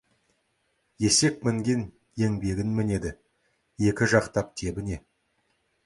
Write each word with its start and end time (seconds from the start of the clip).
Есек 1.05 1.37
мінген 1.49 1.83
еңбегін 2.29 2.73
мінеді, 2.81 3.15
екі 3.93 4.13
жақтап 4.17 4.53
тебіне. 4.65 5.03